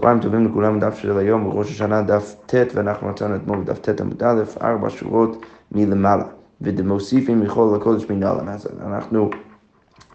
[0.00, 4.00] צהריים טובים לכולם, דף של היום, בראש השנה דף ט', ואנחנו מצאנו אתמול בדף ט'
[4.00, 6.24] עמוד א', ארבע שורות מלמעלה.
[6.60, 8.48] ודמוסיפים מכל הקודש מנהלן.
[8.48, 9.30] אז אנחנו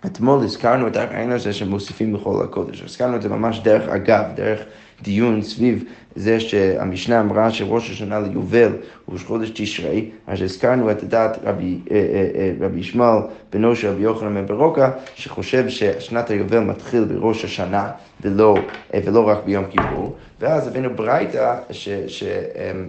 [0.05, 2.83] אתמול הזכרנו את הרעיון הזה שמוסיפים מכל הקודש.
[2.83, 4.59] הזכרנו את זה ממש דרך אגב, דרך
[5.01, 5.83] דיון סביב
[6.15, 8.71] זה שהמשנה אמרה שראש השנה ליובל
[9.05, 13.21] הוא ראש חודש תשרי, אז הזכרנו את דעת רבי, אה, אה, אה, רבי ישמעאל
[13.53, 18.55] בנו של רבי יוחנן מברוקה, שחושב ששנת היובל מתחיל בראש השנה ולא,
[19.05, 21.55] ולא רק ביום כיפור, ואז הבאנו ברייתא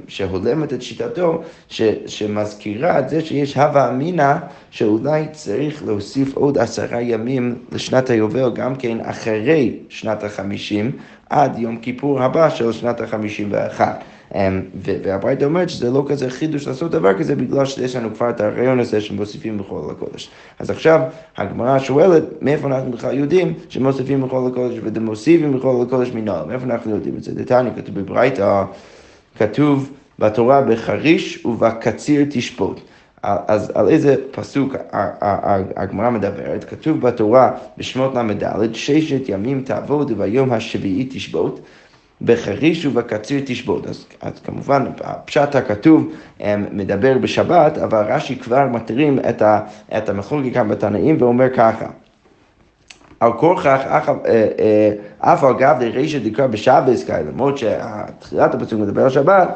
[0.08, 4.34] שהולמת את שיטתו, ש, שמזכירה את זה שיש הווה אמינא
[4.70, 10.92] שאולי צריך להוסיף עוד עשרה ימים לשנת היובל, גם כן אחרי שנת החמישים,
[11.30, 13.13] עד יום כיפור הבא של שנת החמישים
[13.50, 14.04] ואחת.
[14.34, 18.40] אמ, והברייתא אומרת שזה לא כזה חידוש לעשות דבר כזה בגלל שיש לנו כבר את
[18.40, 20.30] הרעיון הזה שמוסיפים בכל הקודש.
[20.58, 21.00] אז עכשיו
[21.36, 26.90] הגמרא שואלת מאיפה אנחנו בכלל יודעים שמוסיפים בכל הקודש ומוסיפים בכל הקודש מנהל, מאיפה אנחנו
[26.90, 27.34] יודעים את זה?
[27.34, 28.64] דתניא כתוב בברייתא,
[29.38, 32.80] כתוב בתורה בחריש ובקציר תשפוט.
[33.22, 34.76] אז על איזה פסוק
[35.76, 36.64] הגמרא מדברת?
[36.64, 41.60] כתוב בתורה בשמות ל"ד, ששת ימים תעבוד וביום השביעי תשבות.
[42.24, 43.86] בחריש ובקציר תשבות.
[43.86, 46.08] אז, אז כמובן, הפשט הכתוב
[46.40, 49.42] אמ, מדבר בשבת, אבל רש"י כבר מתרים את,
[49.96, 51.86] את המחלוקת כאן בתנאים ואומר ככה.
[53.20, 59.10] על כורכך אה, אה, אף על גב דרישא דקרא בשבס למרות שתחילת הפסוק מדבר על
[59.10, 59.48] שבת,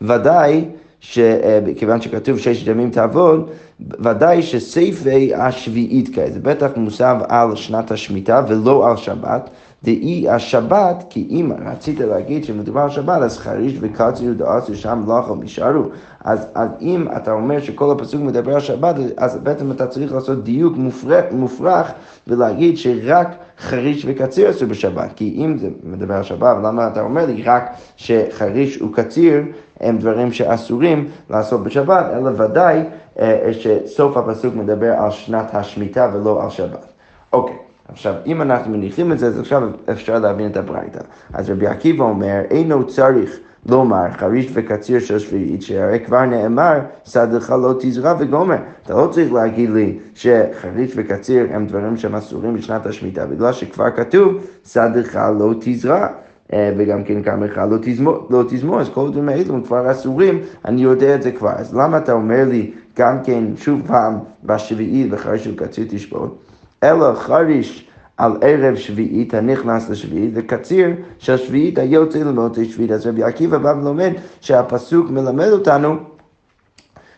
[0.00, 0.64] ודאי
[1.00, 7.90] שכיוון אה, שכתוב ששת ימים תעבוד, ודאי שסייפי השביעית כאלה, זה בטח מוסב על שנת
[7.90, 9.50] השמיטה ולא על שבת.
[9.84, 15.36] דאי השבת, כי אם רצית להגיד שמדובר על שבת, אז חריש וקציר דעשו שם לא
[15.40, 15.82] נשארו.
[16.24, 20.44] אז, אז אם אתה אומר שכל הפסוק מדבר על שבת, אז בעצם אתה צריך לעשות
[20.44, 21.92] דיוק מופרח, מופרך
[22.26, 25.10] ולהגיד שרק חריש וקציר עשו בשבת.
[25.16, 29.42] כי אם זה מדבר על שבת, למה אתה אומר לי רק שחריש וקציר
[29.80, 32.82] הם דברים שאסורים לעשות בשבת, אלא ודאי
[33.18, 36.92] אה, שסוף הפסוק מדבר על שנת השמיטה ולא על שבת.
[37.32, 37.65] אוקיי.
[37.88, 41.00] עכשיו, אם אנחנו מניחים את זה, אז עכשיו אפשר להבין את הברייתא.
[41.32, 43.38] אז רבי עקיבא אומר, אינו צריך
[43.68, 48.56] לומר חריש וקציר של שביעית, שהרי כבר נאמר, סדך לא תזרע וגומר.
[48.82, 53.90] אתה לא צריך להגיד לי שחריש וקציר הם דברים שהם אסורים בשנת השמיטה, בגלל שכבר
[53.90, 56.06] כתוב, סדך לא תזרע.
[56.52, 60.38] אה, וגם כן קמך לא תזמור, לא תזמור, אז כל הדברים האלו הם כבר אסורים,
[60.64, 61.50] אני יודע את זה כבר.
[61.50, 66.45] אז למה אתה אומר לי גם כן שוב פעם בשביעית וחריש וקציר תשבות?
[66.86, 67.86] אלא חריש
[68.16, 70.88] על ערב שביעית הנכנס לשביעית, וקציר
[71.18, 72.90] של שביעית היוצא למותי שביעית.
[72.90, 75.96] אז רבי עקיבא בא ולומד שהפסוק מלמד אותנו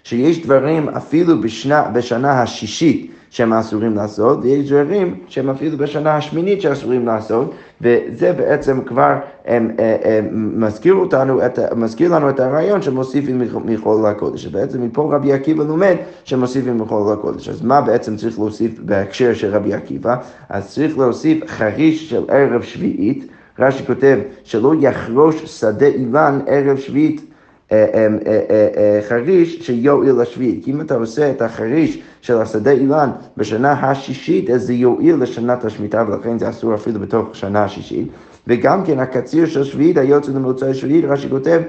[0.04, 6.62] שיש דברים אפילו בשנה, בשנה השישית שהם אסורים לעשות, ויש דברים שהם אפילו בשנה השמינית
[6.62, 9.14] שאסורים לעשות, וזה בעצם כבר
[9.46, 14.46] הם, הם, הם, מזכיר, אותנו, את, מזכיר לנו את הרעיון שמוסיפים מחול לקודש.
[14.46, 17.48] בעצם מפה רבי עקיבא לומד שמוסיפים מחול לקודש.
[17.48, 20.16] אז מה בעצם צריך להוסיף בהקשר של רבי עקיבא?
[20.48, 23.26] אז צריך להוסיף חריש של ערב שביעית.
[23.58, 27.28] רש"י כותב שלא יחרוש שדה אילן ערב שביעית
[27.72, 28.40] אה, אה,
[28.76, 30.64] אה, חריש שיועיל לשביעית.
[30.64, 35.64] כי אם אתה עושה את החריש של השדה אילן בשנה השישית, אז זה יועיל לשנת
[35.64, 38.08] השמיטה, ולכן זה אסור אפילו בתוך שנה השישית.
[38.46, 41.60] וגם כן הקציר של שביעית, היוצא למוצאי שביעית, רש"י כותב,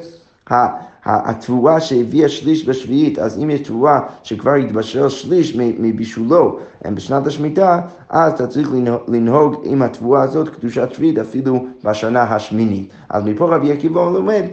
[1.05, 8.33] התבואה שהביאה שליש בשביעית, אז אם יש תבואה שכבר התבשל שליש מבישולו בשנת השמיטה, אז
[8.33, 8.69] אתה צריך
[9.07, 12.93] לנהוג עם התבואה הזאת קדושת שביעית אפילו בשנה השמינית.
[13.09, 14.43] אז מפה רבי עקיבא לומד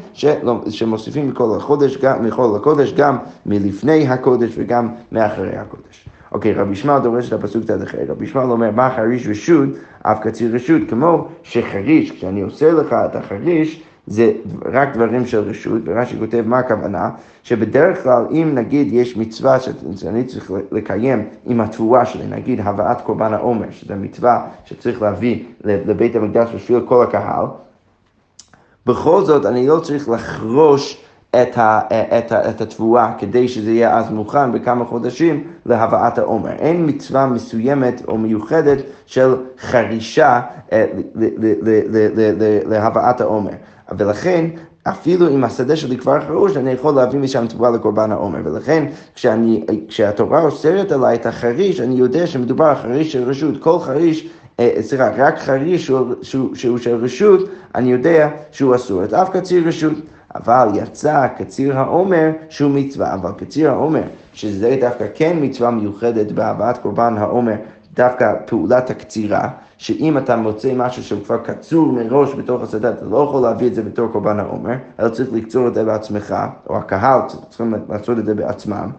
[0.69, 6.09] שמוסיפים מכל החודש, גם, מכל הקודש, גם מלפני הקודש וגם מאחרי הקודש.
[6.33, 7.99] אוקיי, רבי ישמעאל דורש את הפסוק קצת אחר.
[8.09, 9.69] רבי ישמעאל אומר, מה חריש רשות,
[10.03, 14.33] אף קציר רשות, כמו שחריש, כשאני עושה לך את החריש, זה
[14.65, 17.11] רק דברים של רשות, ורש"י כותב מה הכוונה,
[17.43, 19.59] שבדרך כלל אם נגיד יש מצווה
[19.97, 26.17] שאני צריך לקיים עם התבואה שלי, נגיד הבאת קורבן העומר, שזו מצווה שצריך להביא לבית
[26.17, 27.47] המקדש בשביל כל הקהל,
[28.87, 31.81] בכל זאת אני לא צריך לחרוש את, ה,
[32.19, 36.53] את, ה, את התבואה כדי שזה יהיה אז מוכן בכמה חודשים להבאת העומר.
[36.53, 40.41] אין מצווה מסוימת או מיוחדת של חרישה
[40.73, 40.85] אה,
[42.67, 43.53] להבאת העומר.
[43.99, 44.47] ולכן
[44.83, 48.39] אפילו אם השדה שלי כבר חרוש, אני יכול להביא משם תבואה לקורבן העומר.
[48.45, 53.63] ולכן כשאני, כשהתורה אוסרת עליי את החריש, אני יודע שמדובר על חריש של רשות.
[53.63, 54.29] כל חריש,
[54.61, 59.05] אה, סליחה, רק חריש שהוא, שהוא, שהוא של רשות, אני יודע שהוא אסור.
[59.05, 59.95] את אף קציר רשות.
[60.35, 64.03] אבל יצא קציר העומר שהוא מצווה, אבל קציר העומר,
[64.33, 67.55] שזה דווקא כן מצווה מיוחדת בהבאת קורבן העומר
[67.97, 69.49] דווקא פעולת הקצירה,
[69.79, 73.75] שאם אתה מוצא משהו שהוא כבר קצור מראש בתוך השדה, אתה לא יכול להביא את
[73.75, 76.35] זה בתור קורבן העומר, אלא צריך לקצור את זה בעצמך,
[76.71, 78.91] או הקהל צריכים לעשות את זה בעצמם.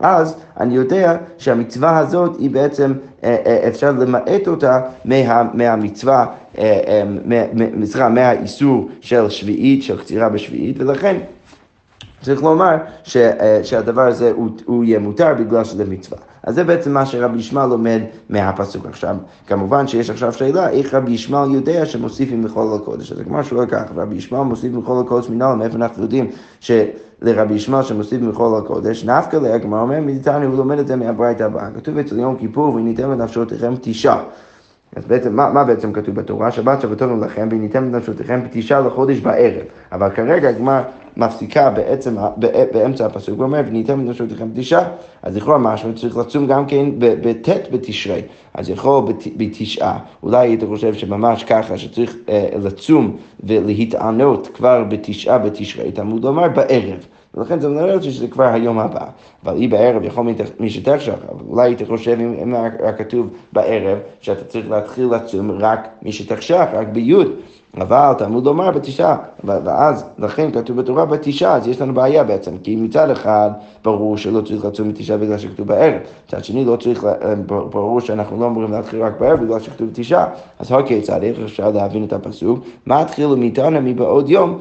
[0.00, 2.92] אז אני יודע שהמצווה הזאת היא בעצם,
[3.24, 6.26] אה, אה, אפשר למעט אותה מה, מהמצווה,
[6.58, 7.02] אה,
[7.84, 11.16] סליחה, מהאיסור של שביעית, של קצירה בשביעית, ולכן
[12.22, 13.16] צריך לומר ש,
[13.62, 16.18] שהדבר הזה הוא, הוא יהיה מותר בגלל שזה מצווה.
[16.42, 18.86] אז זה בעצם מה שרבי ישמעאל לומד מהפסוק.
[18.86, 19.16] עכשיו,
[19.46, 23.12] כמובן שיש עכשיו שאלה, איך רבי ישמעאל יודע שמוסיפים מחול לקודש?
[23.12, 26.30] אז הגמרא שואל ככה, רבי ישמעאל מוסיף מחול לקודש מנהל, מאיפה אנחנו יודעים
[26.60, 29.04] שלרבי ישמעאל שמוסיף מחול לקודש?
[29.04, 31.70] נפקא לה, הגמרא אומר, מדיתני, הוא לומד את זה מהברייתא הבאה.
[31.76, 34.22] כתוב אצל יום כיפור, וניתן לנפשותיכם תשעה.
[34.96, 36.50] אז בעצם, מה, מה בעצם כתוב בתורה?
[36.50, 39.62] שבת שבתון לכם, וניתן לנפשותיכם בתשעה לחודש בערב.
[39.92, 40.82] אבל כרגע הגמרא
[41.16, 42.16] מפסיקה בעצם,
[42.72, 44.84] באמצע הפסוק, ואומר, וניתן לנפשותיכם בתשעה.
[45.22, 48.22] אז לכאורה משהו צריך לצום גם כן בט' בתשרי.
[48.54, 49.02] אז יכול
[49.36, 56.48] בתשעה, אולי היית חושב שממש ככה, שצריך אה, לצום ולהתענות כבר בתשעה בתשרי, תלמוד לומר
[56.48, 57.06] בערב.
[57.34, 59.06] ולכן זה מלמד אותי שזה כבר היום הבא.
[59.44, 60.26] אבל אי בערב יכול
[60.60, 61.14] מי שתחשב,
[61.48, 66.88] אולי היית חושב אם היה כתוב בערב, שאתה צריך להתחיל לצום רק מי שתחשב, רק
[66.88, 67.32] ביוד.
[67.80, 72.76] אבל תלמוד לומר בתשעה, ואז לכן כתוב בתורה בתשעה, אז יש לנו בעיה בעצם, כי
[72.76, 73.50] מצד אחד
[73.84, 78.40] ברור שלא צריך לצום בתשעה בגלל שכתוב בערב, מצד שני לא צריך, אה, ברור שאנחנו
[78.40, 80.26] לא אמורים להתחיל רק בערב בגלל שכתוב בתשעה,
[80.58, 82.58] אז הכיצד, איך אפשר להבין את הפסוק?
[82.86, 84.58] מה התחילו מאיתנו מבעוד יום?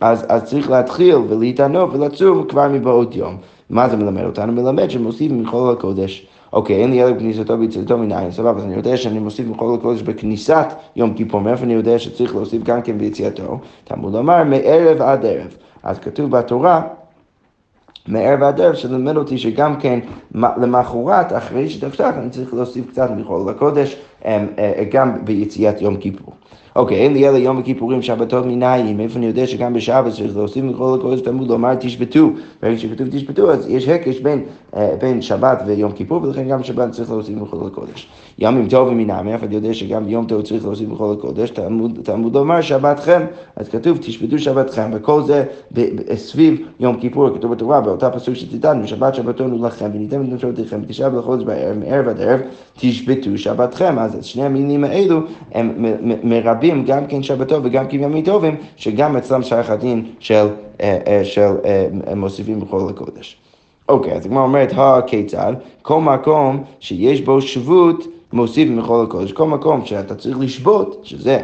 [0.00, 3.36] אז, אז צריך להתחיל ולהתענות ולצום כבר מבעוד יום.
[3.70, 4.52] מה זה מלמד אותנו?
[4.52, 6.26] מלמד שמוסיף מחול הקודש.
[6.54, 10.02] אוקיי, אין לי ילד בכניסתו ויציאתו מניין, סבבה, אז אני יודע שאני מוסיף מחול הקודש
[10.02, 10.66] בכניסת
[10.96, 13.58] יום כיפור, מאיפה אני יודע שצריך להוסיף גם כן ביציאתו?
[13.84, 15.56] תלמוד לומר, מערב עד ערב.
[15.82, 16.82] אז כתוב בתורה,
[18.06, 20.00] מערב עד ערב, שלמד אותי שגם כן
[20.34, 26.34] למחרת, אחרי שתפתח, אני צריך להוסיף קצת מחול הקודש, אה, אה, גם ביציאת יום כיפור.
[26.76, 30.64] אוקיי, אין לי אלא יום הכיפורים שבתות מניים, איפה אני יודע שגם בשבת צריך להוסיף
[30.64, 32.30] מכל הקודש תלמוד לומר תשבתו,
[32.62, 34.44] ברגע שכתוב תשבתו אז יש הקש בין,
[34.76, 38.08] אה, בין שבת ויום כיפור ולכן גם בשבת צריך להוסיף מכל הקודש.
[38.38, 42.34] ימים טובים מניים, איפה אני יודע שגם ביום טוב צריך להוסיף מכל הקודש, תלמוד, תלמוד
[42.34, 43.22] לומר שבתכם,
[43.56, 45.44] אז כתוב תשבתו שבתכם, וכל זה
[46.14, 51.10] סביב יום כיפור, כתוב בתורה באותה פסוק שציטטנו, שבת שבתון לכם וניתן את נפשותיכם בתשעה
[51.10, 52.40] בחודש בערב, מערב עד ערב,
[52.78, 54.48] תשבתו שבתכם, אז שני
[56.44, 60.46] רבים, גם כן שבתו וגם כן ימים טובים, שגם אצלם שייך הדין של,
[60.80, 63.36] אה, אה, של אה, מוסיפים בכל הקודש.
[63.88, 65.52] אוקיי, אז הגמרא אומרת, הכיצד?
[65.82, 69.32] כל מקום שיש בו שבות, מוסיף מכל הקודש.
[69.32, 71.40] כל מקום שאתה צריך לשבות, שזה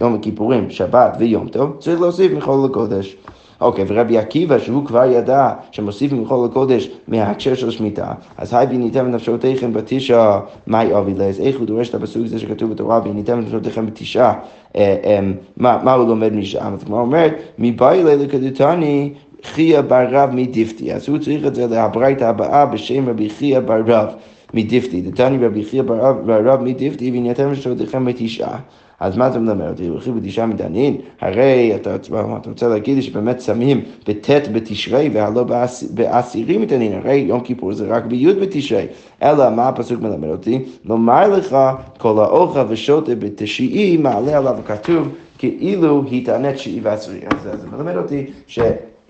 [0.00, 3.16] יום הכיפורים, שבת ויום טוב, צריך להוסיף מכל הקודש.
[3.60, 9.04] אוקיי, ורבי עקיבא, שהוא כבר ידע שמוסיף מכל הקודש מההקשר של שמיטה, אז היי וניתן
[9.12, 13.86] בנפשותיכם בתשעה, מאי אבי לז, איך הוא דורש את הפסוק הזה שכתוב בתורה, וניתן בנפשותיכם
[13.86, 14.34] בתשעה,
[14.76, 15.20] אה, אה,
[15.56, 16.74] מה הוא לומד משם?
[16.74, 17.28] אז הוא אומר,
[17.58, 19.12] מבאי לקדותני
[19.44, 23.80] חייא בר רב מדיפתי, אז הוא צריך את זה להברייתא הבאה בשם רבי חייא בר
[23.86, 24.08] רב.
[24.54, 28.58] מדיפתי, דתני רבי חייא בר רב מדיפתי, וניתן בנפשותיכם בתשעה.
[29.00, 29.86] אז מה אתה מלמד אותי?
[29.86, 30.96] הולכים בתשעה מדענין?
[31.20, 35.44] הרי אתה, אתה רוצה להגיד לי שבאמת שמים בט' בתשרי והלא
[35.90, 38.86] בעשירי מדענין, הרי יום כיפור זה רק בי' בתשרי.
[39.22, 40.64] אלא מה הפסוק מלמד אותי?
[40.84, 41.56] לומר לך
[41.98, 45.08] כל האוכל ושוטה בתשיעי מעלה עליו כתוב
[45.38, 47.20] כאילו התענה תשיעי ועשירי.
[47.26, 48.58] אז זה מלמד אותי ש...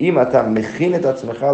[0.01, 1.45] אם אתה מכין את עצמך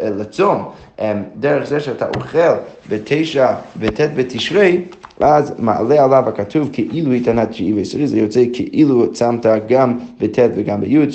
[0.00, 0.70] לצום
[1.00, 2.52] אמ, דרך זה שאתה אוכל
[2.88, 4.82] בתשע, בט' בתשרי,
[5.20, 10.80] אז מעלה עליו הכתוב כאילו התענת תשיעי ועשירי, זה יוצא כאילו צמת גם בט' וגם
[10.80, 11.06] בי',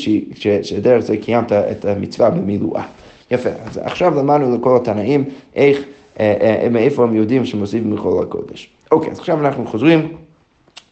[0.62, 2.84] שדרך זה קיימת את המצווה במילואה.
[3.32, 5.24] יפה, אז עכשיו למדנו לכל התנאים
[5.56, 5.84] איך,
[6.20, 8.70] אה, אה, מאיפה הם יודעים שמוסיפים מכל הקודש.
[8.92, 10.08] אוקיי, אז עכשיו אנחנו חוזרים.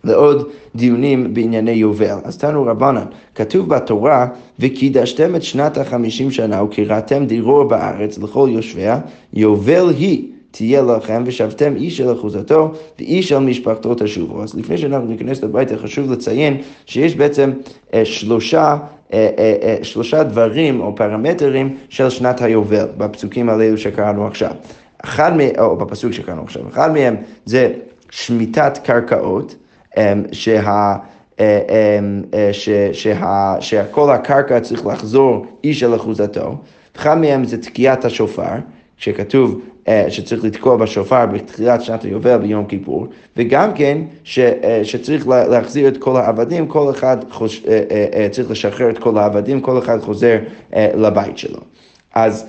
[0.04, 2.18] לעוד דיונים בענייני יובל.
[2.24, 4.28] אז תנו רבנן, כתוב בתורה,
[4.60, 9.00] וקידשתם את שנת החמישים שנה וקראתם דירור בארץ לכל יושביה,
[9.34, 10.32] יובל היא.
[10.52, 14.44] תהיה לכם, ושבתם איש אל אחוזתו, ואיש אל משפחתו תשובו.
[14.44, 17.52] אז לפני שאנחנו ניכנס לביתה, חשוב לציין שיש בעצם
[17.94, 18.78] אה, שלושה,
[19.14, 24.52] אה, אה, שלושה דברים או פרמטרים של שנת היובל, בפסוקים האלו שקראנו עכשיו.
[25.04, 27.16] אחד מהם, או בפסוק שקראנו עכשיו, אחד מהם
[27.46, 27.74] זה
[28.12, 29.56] שמיטת קרקעות.
[29.98, 30.96] אמ, שה...
[31.40, 31.60] אה,
[32.00, 36.56] אמ, אה, שכל הקרקע צריך לחזור איש אל אחוזתו.
[36.96, 38.52] אחד מהם זה תקיעת השופר,
[38.98, 39.62] שכתוב
[40.10, 44.40] שצריך לתקוע בשופר בתחילת שנת היובל ביום כיפור, וגם כן ש,
[44.84, 47.64] שצריך להחזיר את כל העבדים, כל אחד חוש,
[48.32, 50.38] צריך לשחרר את כל העבדים, כל אחד חוזר
[50.76, 51.60] לבית שלו.
[52.14, 52.46] אז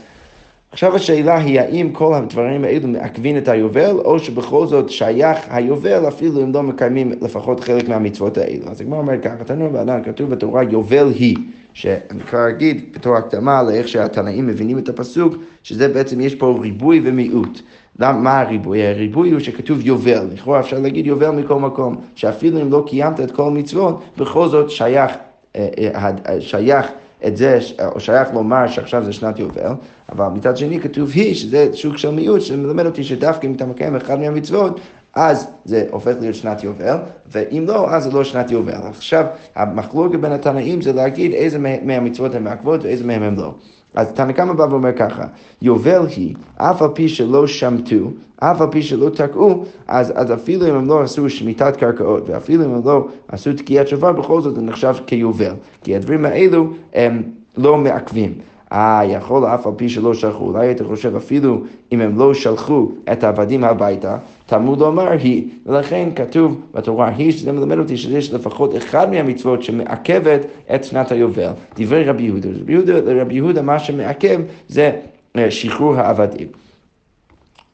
[0.73, 6.09] עכשיו השאלה היא האם כל הדברים האלו מעכבים את היובל, או שבכל זאת שייך היובל
[6.09, 8.69] אפילו אם לא מקיימים לפחות חלק מהמצוות האלו.
[8.71, 11.37] אז הגמרא אומר ככה, תנור בעדן, כתוב בתורה יובל היא,
[11.75, 17.01] שאני כבר אגיד בתור הקדמה לאיך שהתנאים מבינים את הפסוק, שזה בעצם יש פה ריבוי
[17.05, 17.61] ומיעוט.
[17.99, 18.87] מה הריבוי?
[18.87, 23.31] הריבוי הוא שכתוב יובל, לכאורה אפשר להגיד יובל מכל מקום, שאפילו אם לא קיימת את
[23.31, 25.13] כל המצוות, בכל זאת שייך,
[25.57, 26.87] אה, אה, אה, שייך
[27.27, 27.59] את זה,
[27.95, 29.73] או שייך לומר שעכשיו זה שנת יובל,
[30.13, 33.97] אבל מצד שני כתוב היא, שזה שוק של מיעוט, שמלמד אותי שדווקא אם אתה מקיים
[33.97, 34.81] אחד מהמצוות,
[35.15, 36.97] אז זה הופך להיות שנת יובל,
[37.33, 38.73] ואם לא, אז זה לא שנת יובל.
[38.73, 39.25] עכשיו,
[39.55, 43.55] המחלוקת בין התנאים זה להגיד איזה מהמצוות הן מעכבות ואיזה מהן הן לא.
[43.95, 45.25] אז תנא קמא בא ואומר ככה,
[45.63, 50.69] יובל היא, אף על פי שלא שמטו, אף על פי שלא תקעו, אז, אז אפילו
[50.69, 54.55] אם הם לא עשו שמיטת קרקעות, ואפילו אם הם לא עשו תקיעת שופר, בכל זאת
[54.55, 55.55] זה נחשב כיובל.
[55.83, 57.23] כי הדברים האלו הם
[57.57, 58.35] לא מעכבים.
[58.73, 61.63] אה, יכול אף על פי שלא שלחו, אולי היית חושב אפילו
[61.93, 64.17] אם הם לא שלחו את העבדים הביתה,
[64.51, 70.41] תלמוד לומר היא, ולכן כתוב בתורה היא, שזה מלמד אותי שיש לפחות אחד מהמצוות שמעכבת
[70.75, 72.49] את שנת היובל, דברי רבי יהודה.
[72.61, 72.93] רבי יהודה,
[73.23, 74.91] רבי יהודה מה שמעכב זה
[75.37, 76.49] אה, שחרור העבדים.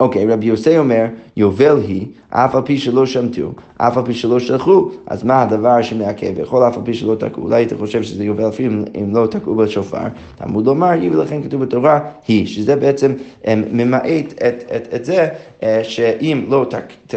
[0.01, 4.39] אוקיי, רבי יוסי אומר, יובל היא, אף על פי שלא שמטו, אף על פי שלא
[4.39, 6.39] שלחו, אז מה הדבר שמעכב?
[6.39, 9.55] יכול אף על פי שלא תקעו, אולי אתה חושב שזה יובל אפילו אם לא תקעו
[9.55, 10.05] בשופר,
[10.37, 13.13] תלמוד לומר היא, ולכן כתוב בתורה היא, שזה בעצם
[13.49, 15.29] ממעט את, את, את זה
[15.63, 17.17] אה, שאם לא, תק,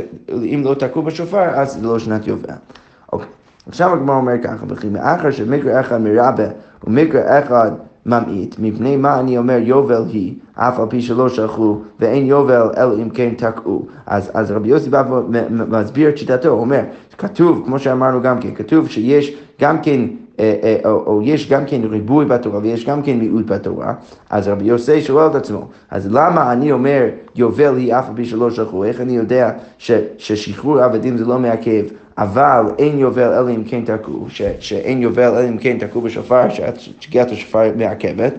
[0.63, 2.53] לא תקעו בשופר, אז זה לא שנת יובל.
[3.13, 3.27] אוקיי,
[3.67, 6.47] עכשיו הגמרא אומר ככה, וכי מאחר שמקרה אחד מרבה
[6.83, 7.71] ומקרה אחד
[8.05, 12.93] ממעיט, מפני מה אני אומר יובל היא, אף על פי שלא שלחו, ואין יובל אלא
[12.93, 13.85] אם כן תקעו.
[14.05, 16.81] אז, אז רבי יוסי בא ומסביר את שיטתו, הוא אומר,
[17.17, 20.01] כתוב, כמו שאמרנו גם כן, כתוב שיש גם כן
[20.39, 23.93] אה, אה, או, או יש גם כן ריבוי בתורה ויש גם כן מיעוט בתורה,
[24.29, 28.25] אז רבי יוסי שואל את עצמו, אז למה אני אומר יובל היא אף על פי
[28.25, 31.83] שלא שלחו, איך אני יודע ש, ששחרור עבדים זה לא מעכב,
[32.19, 34.25] אבל אין יובל אלא אם כן תקעו,
[34.59, 38.33] שאין יובל אלא אם כן תקעו בשופר, ששגיאת השופר מעכבת.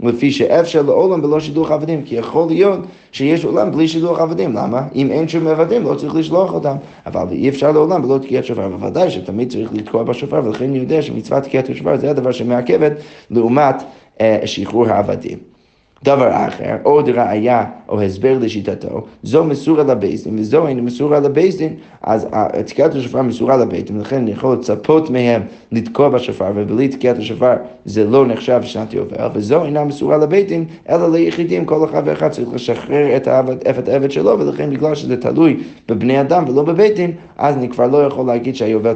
[0.00, 2.80] לפי שאפשר לעולם בלא שידוך עבדים, כי יכול להיות
[3.12, 4.82] שיש עולם בלי שידוך עבדים, למה?
[4.94, 8.68] אם אין שום עבדים לא צריך לשלוח אותם, אבל אי אפשר לעולם בלא תקיעת שופר,
[8.68, 12.92] בוודאי שתמיד צריך לתקוע בשופר, ולכן אני יודע שמצוות תקיעת השופר זה הדבר שמעכבת
[13.30, 13.82] לעומת
[14.20, 15.57] אה, שחרור העבדים.
[16.04, 21.56] דבר אחר, עוד ראיה או הסבר לשיטתו, זו מסורה לבית דין וזו אינה מסורה לבית
[21.56, 22.26] דין, אז
[22.66, 27.54] תקיעת השופר מסורה לבית דין, ולכן אני יכול לצפות מהם לתקוע בשופר, ובלי תקיעת השופר
[27.84, 32.28] זה לא נחשב שנת יובל, וזו אינה מסורה לבית דין, אלא ליחידים, כל אחד ואחד
[32.28, 35.56] צריך לשחרר את העבד שלו, ולכן בגלל שזה תלוי
[35.88, 38.94] בבני אדם ולא בבית דין, אז אני כבר לא יכול להגיד שהיובל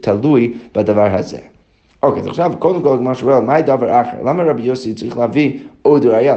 [0.00, 1.51] תלוי בדבר הזה.
[2.02, 4.16] אוקיי, אז עכשיו קודם כל מה שואל, מה הדבר אחר?
[4.24, 6.36] למה רבי יוסי צריך להביא עוד ראייה?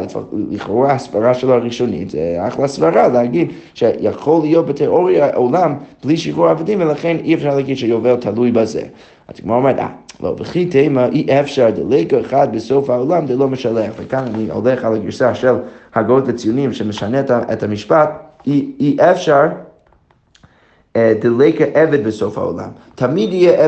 [0.50, 6.82] לכאורה הסברה שלו הראשונית זה אחלה סברה להגיד שיכול להיות בתיאוריה עולם בלי שחרור עבדים
[6.82, 8.82] ולכן אי אפשר להגיד שיובל תלוי בזה.
[9.28, 9.88] אז כמו אומרת, אה,
[10.24, 13.94] לא, וכי תימא אי אפשר דלקה אחד בסוף העולם זה לא משלח.
[13.98, 15.56] וכאן אני הולך על הגרסה של
[15.96, 17.20] הגות לציונים שמשנה
[17.54, 18.10] את המשפט,
[18.48, 19.65] אי אפשר אה,
[20.98, 22.70] דלקה עבד בסוף העולם.
[22.96, 23.66] תמיד יהיה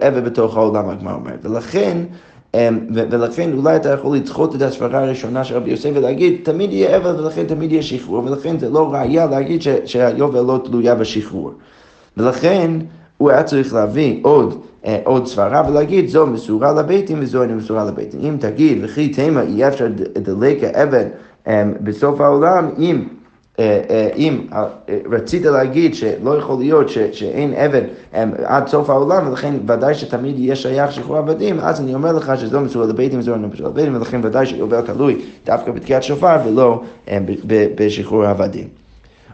[0.00, 1.46] עבד בתוך, העולם, הגמרא אומרת.
[1.46, 1.98] ולכן,
[2.54, 6.96] אמ, ולכן אולי אתה יכול לדחות את הסברה הראשונה של רבי יוסף ולהגיד, תמיד יהיה
[6.96, 11.52] עבד ולכן תמיד יהיה שחרור, ולכן זה לא ראייה להגיד שהיובל לא תלויה בשחרור.
[12.16, 12.70] ולכן
[13.18, 17.84] הוא היה צריך להביא עוד, אה, עוד סברה ולהגיד זו מסורה לביתים וזו אינה מסורה
[17.84, 18.20] לביתים.
[18.20, 21.04] אם תגיד וכי תימא אי אפשר דלקה עבד
[21.80, 23.23] בסוף העולם, אם אה, אה,
[24.16, 24.64] אם אה,
[25.10, 27.82] רצית להגיד שלא יכול להיות שאין עבד
[28.44, 32.60] עד סוף העולם ולכן ודאי שתמיד יהיה שייך שחרור עבדים, אז אני אומר לך שזו
[32.60, 36.82] מסורה לביתים וזו לא מסורה לביתים ולכן ודאי שיובל תלוי דווקא בתקיעת שופר ולא
[37.76, 38.83] בשחרור עבדים.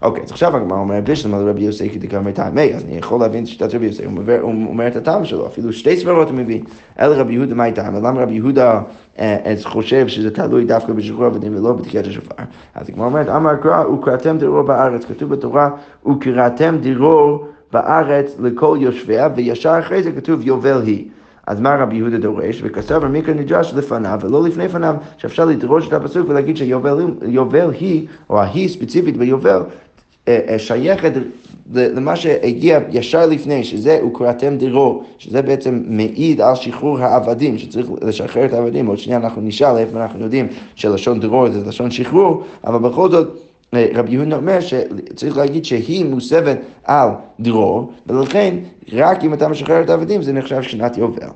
[0.02, 3.48] אוקיי, אז עכשיו הגמרא אומרת, בשלמה לרבי יוסי כדקאמר טעמי, אז אני יכול להבין את
[3.48, 6.60] שיטת רבי יוסי, הוא אומר את הטעם שלו, אפילו שתי סברות הוא מביא.
[7.00, 8.82] אל רבי יהודה מה טעם, למה רבי יהודה
[9.18, 12.34] אה, חושב שזה תלוי דווקא בשחרור עבדים ולא בתקיעת השופר?
[12.74, 15.70] אז הגמרא אומרת, אמר קרא, וקראתם דרור בארץ, כתוב בתורה,
[16.10, 21.08] וקראתם דרור בארץ לכל יושביה, וישר אחרי זה כתוב יובל היא.
[21.46, 22.60] אז מה רבי יהודה דורש?
[22.62, 28.40] וכסבר מיקרא נדרש לפניו ולא לפני פניו, שאפשר לדרוש את הפסוק ולהגיד שיובל היא, או
[28.40, 29.64] ההיא ספציפית ביובל, אה, אה,
[30.58, 31.12] שייכת
[31.72, 38.44] למה שהגיע ישר לפני, שזה וקראתם דירו, שזה בעצם מעיד על שחרור העבדים, שצריך לשחרר
[38.44, 38.86] את העבדים.
[38.86, 43.28] עוד שנייה אנחנו נשאל איפה אנחנו יודעים שלשון דירו זה לשון שחרור, אבל בכל זאת...
[43.74, 47.08] אה, רבי יהודה אומר שצריך להגיד שהיא מוסבת על
[47.40, 48.54] דרור, ולכן
[48.92, 51.26] רק אם אתה משחרר את העבדים זה נחשב שנת יובל.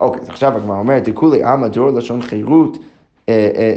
[0.00, 2.78] אוקיי, אז עכשיו הגמרא אומרת, דכולי עמא דרור לשון חירות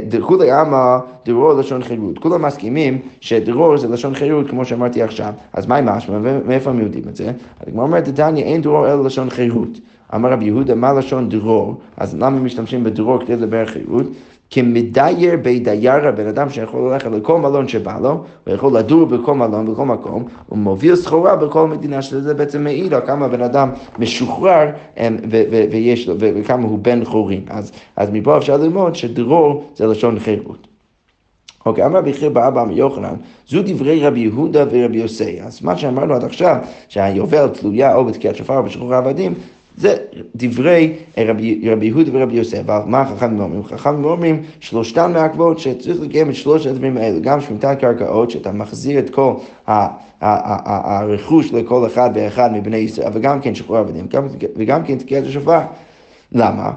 [0.08, 2.18] דכולי עמא דרור לשון חירות.
[2.18, 5.32] כולם מסכימים שדרור זה לשון חירות, כמו שאמרתי עכשיו.
[5.52, 7.32] אז מה עם משמע, ומאיפה הם יודעים את זה?
[7.66, 9.78] הגמרא אומרת, דתניא אין דרור אלא לשון חירות.
[10.14, 11.80] אמר רבי יהודה, מה לשון דרור?
[11.96, 14.06] אז למה משתמשים בדרור כדי לדבר חירות?
[14.54, 19.72] כמדייר בדייר, בן אדם שיכול ללכת לכל מלון שבא לו, הוא יכול לדור בכל מלון,
[19.72, 24.70] בכל מקום, הוא מוביל סחורה בכל מדינה, שזה בעצם מעיד על כמה בן אדם משוחרר
[25.70, 27.42] ויש לו, וכמה הוא בן חורין.
[27.48, 30.66] אז, אז מפה אפשר ללמוד שדרור זה לשון חירות.
[31.66, 33.14] אוקיי, אמר רבי חייא באבא מיוחנן,
[33.48, 35.40] זו דברי רבי יהודה ורבי יוסי.
[35.40, 36.56] אז מה שאמרנו עד עכשיו,
[36.88, 39.34] שהיובל תלויה או בתקיעת שופר או העבדים,
[39.76, 39.96] זה
[40.36, 43.64] דברי רבי, רבי יהודה ורבי יוסף, אבל מה החכמים אומרים?
[43.64, 48.98] חכמים אומרים שלושתן מעכבות שצריך לקיים את שלושת הדברים האלה, גם שמיטת קרקעות, שאתה מחזיר
[48.98, 49.32] את כל
[50.20, 54.06] הרכוש לכל אחד ואחד מבני ישראל, וגם כן שחרור עבדים,
[54.56, 55.60] וגם כן תקיעת השופר.
[56.32, 56.70] למה?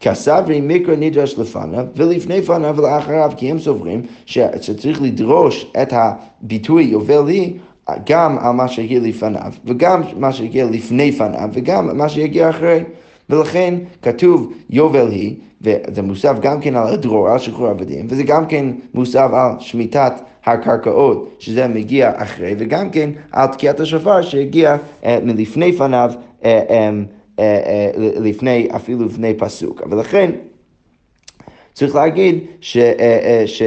[0.00, 7.28] כסברי מיקרו נדרש לפניו ולפני פניו ולאחריו, כי הם סוברים שצריך לדרוש את הביטוי יובל
[7.28, 7.58] היא
[8.06, 12.80] גם על מה שהגיע לפניו, וגם מה שהגיע לפני פניו, וגם מה שיגיע אחרי.
[13.30, 18.46] ולכן כתוב יובל היא, וזה מוסף גם כן על הדרור, על שחרור עבדים, וזה גם
[18.46, 20.12] כן מוסף על שמיטת
[20.44, 26.10] הקרקעות, שזה מגיע אחרי, וגם כן על תקיעת השופר שהגיע אה, מלפני פניו,
[26.44, 26.90] אה, אה,
[27.38, 27.90] אה, אה,
[28.20, 29.82] לפני, אפילו לפני פסוק.
[29.90, 30.30] ולכן
[31.78, 33.62] צריך להגיד ש, אה, אה, ש,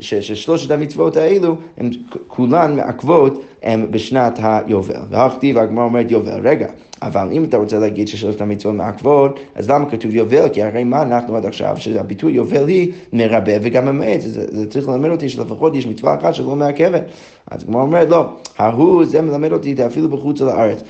[0.00, 1.90] ש, ששלושת המצוות האלו הן
[2.26, 3.42] כולן מעכבות
[3.90, 5.00] בשנת היובל.
[5.10, 6.66] והכתיב הגמרא אומרת יובל, רגע,
[7.02, 10.48] אבל אם אתה רוצה להגיד ששלושת המצוות מעכבות, אז למה כתוב יובל?
[10.48, 14.88] כי הרי מה אנחנו עד עכשיו, שהביטוי יובל היא מרבה וגם ממעט, זה, זה צריך
[14.88, 17.02] ללמד אותי שלפחות יש מצווה אחת שלא מעכבת.
[17.50, 18.26] אז הגמרא אומרת, לא,
[18.58, 20.82] ההוא זה מלמד אותי אפילו בחוץ לארץ,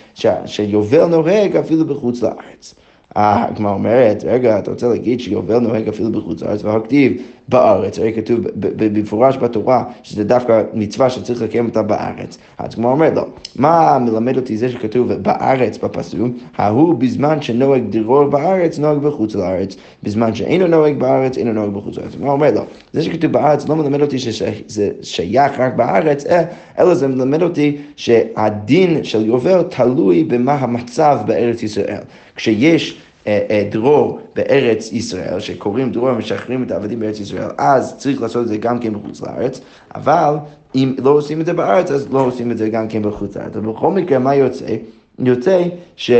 [0.46, 2.74] שיובל נוהג אפילו בחוץ לארץ.
[3.18, 7.12] הגמרא אומרת, רגע, אתה רוצה להגיד שיובל נוהג אפילו בחוץ לארץ, והכתיב
[7.48, 12.38] בארץ, הרי כתוב במפורש בתורה שזה דווקא מצווה שצריך לקיים אותה בארץ.
[12.58, 18.24] אז הגמרא אומרת, לא, מה מלמד אותי זה שכתוב בארץ בפסוק, ההוא בזמן שנוהג דרור
[18.24, 22.14] בארץ, נוהג בחוץ לארץ, בזמן שאינו נוהג בארץ, אינו נוהג בחוץ לארץ.
[22.14, 22.62] הגמרא אומרת, לא,
[22.92, 26.44] זה שכתוב בארץ לא מלמד אותי שזה שייך רק בארץ, אה,
[26.78, 32.00] אלא זה מלמד אותי שהדין של יובל תלוי במה המצב בארץ ישראל.
[32.36, 33.05] כשיש אה, אה,
[33.70, 38.56] דרור בארץ ישראל, שקוראים דרור ומשחררים את העבדים בארץ ישראל, אז צריך לעשות את זה
[38.56, 39.60] גם כן בחוץ לארץ,
[39.94, 40.34] אבל
[40.74, 43.56] אם לא עושים את זה בארץ, אז לא עושים את זה גם כן בחוץ לארץ.
[43.56, 44.76] אבל בכל מקרה, מה יוצא?
[45.18, 45.62] יוצא
[45.96, 46.10] ש...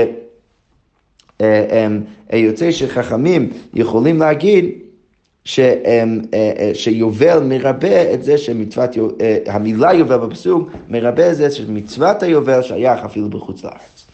[1.41, 1.87] אה,
[2.33, 4.65] יוצא שחכמים יכולים להגיד
[5.45, 5.61] ש,
[6.75, 8.91] שיובל מרבה את זה שמצוות,
[9.47, 14.07] המילה יובל בפסוק מרבה את זה שמצוות היובל שייך אפילו בחוץ לארץ.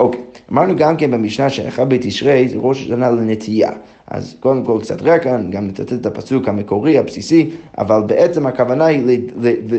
[0.00, 0.20] אוקיי,
[0.52, 3.72] אמרנו גם כן במשנה שאחד בתשרי זה ראש השנה לנטייה.
[4.06, 9.18] אז קודם כל קצת רקע, גם נצטט את הפסוק המקורי, הבסיסי, אבל בעצם הכוונה היא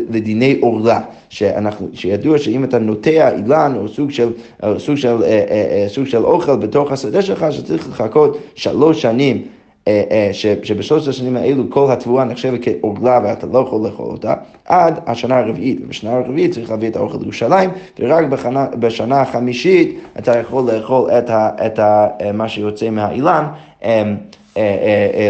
[0.10, 4.30] לדיני עורלה, שאנחנו, שידוע שאם אתה נוטע אילן או סוג של,
[4.63, 9.01] או סוג של, אה, אה, אה, סוג של אוכל בתוך השדה שלך, שצריך לחכות שלוש
[9.01, 9.43] שנים
[9.88, 10.30] אה, אה,
[10.63, 14.34] שבשלושת השנים האלו כל התבואה נחשבת כעוגלה ואתה לא יכול לאכול אותה,
[14.65, 15.80] עד השנה הרביעית.
[15.84, 17.69] ובשנה הרביעית צריך להביא את האוכל לירושלים,
[18.00, 23.45] ורק בחנה, בשנה החמישית אתה יכול לאכול את, ה, את ה, אה, מה שיוצא מהאילן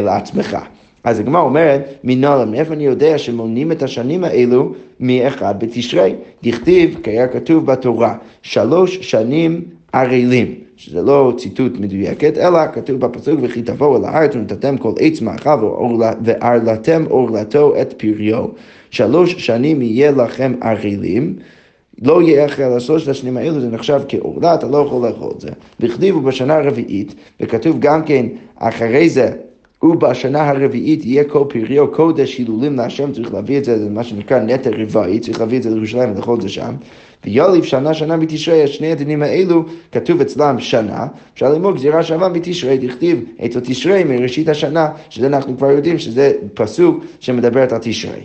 [0.03, 0.57] לעצמך.
[1.03, 6.15] אז הגמרא אומרת, מנהלה, מאיפה אני יודע שמונים את השנים האלו מאחד בתשרי?
[6.43, 9.61] דכתיב, כי היה כתוב בתורה, שלוש שנים
[9.93, 10.66] ערלים.
[10.77, 15.49] שזה לא ציטוט מדויקת, אלא כתוב בפסוק וכי תבואו אל הארץ ונתתם כל עץ מאכל
[16.23, 18.45] וערלתם עורלתו את פריו.
[18.89, 21.35] שלוש שנים יהיה לכם ערלים.
[22.01, 25.49] לא יהיה אחרי לעשות השנים האלו, זה נחשב כעורלה, אתה לא יכול לאכול את זה.
[25.79, 29.31] וכתיבו בשנה הרביעית, וכתוב גם כן אחרי זה
[29.83, 34.39] ובשנה הרביעית יהיה כל פריו קודש הילולים להשם, צריך להביא את זה, זה מה שנקרא
[34.39, 36.73] נטר רבעי, צריך להביא את זה לירושלים ולאכול את זה שם.
[37.27, 42.77] ויוליף שנה שנה בתשרי, שני הדינים האלו כתוב אצלם שנה, אפשר ללמוד גזירה שווה בתשרי,
[42.77, 48.21] דכתיב אצל תשרי מראשית השנה, שזה אנחנו כבר יודעים שזה פסוק שמדברת על תשרי.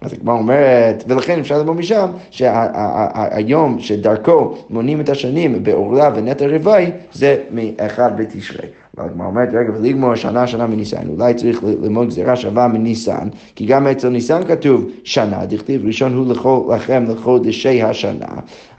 [0.00, 6.90] אז הגמרא אומרת, ולכן אפשר ללמוד משם שהיום שדרכו מונים את השנים בעורלה ונטע רבעי
[7.12, 8.66] זה מאחד בתשרי.
[9.02, 13.86] והגמרא אומרת, רגע, ולגמור שנה שנה מניסן, אולי צריך ללמוד גזירה שווה מניסן, כי גם
[13.86, 18.26] אצל ניסן כתוב שנה, דכתיב ראשון הוא לכל, לכם לחודשי השנה,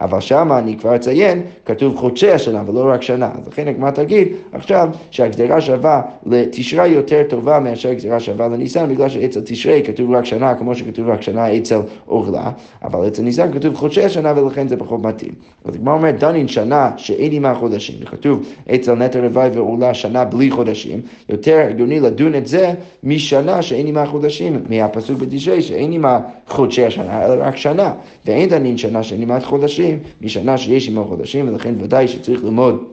[0.01, 4.27] אבל שם אני כבר אציין, כתוב חודשי השנה ולא רק שנה, אז לכן הגמרא תגיד
[4.53, 10.25] עכשיו שהגזירה שווה לתשרי יותר טובה מאשר גזירה שווה לניסן, בגלל שאצל תשרי כתוב רק
[10.25, 12.51] שנה, כמו שכתוב רק שנה אצל אורלה,
[12.83, 15.31] אבל אצל ניסן כתוב חודשי השנה ולכן זה פחות מתאים.
[15.65, 20.25] אז הגמרא אומרת, דנין שנה שאין עימה חודשים, וכתוב אצל נטע רבעי ואורלה שנה שנה
[20.25, 26.19] בלי חודשים, יותר הגיוני לדון את זה משנה שאין עימה חודשים, מהפסוק בתשרי שאין עימה
[26.47, 27.93] חודשי השנה, אלא רק שנה,
[28.25, 32.83] ואין דנין שנה שאין עימה חודשים, משנה שיש עימה חודשים, ולכן ודאי שצריך ללמוד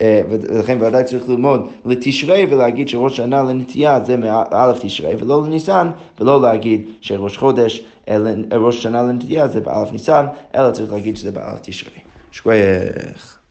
[0.00, 5.90] אה, ולכן ודאי צריך ללמוד לתשרי ולהגיד שראש שנה לנטייה זה מאלף תשרי ולא לניסן
[6.20, 7.84] ולא להגיד שראש חודש,
[8.52, 11.98] ראש שנה לנטייה זה באלף ניסן אלא צריך להגיד שזה באלף תשרי.
[12.32, 13.43] שכוייך.